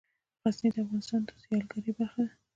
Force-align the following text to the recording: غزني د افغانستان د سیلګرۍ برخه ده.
غزني 0.43 0.69
د 0.73 0.77
افغانستان 0.83 1.21
د 1.27 1.31
سیلګرۍ 1.41 1.91
برخه 1.97 2.21
ده. 2.27 2.33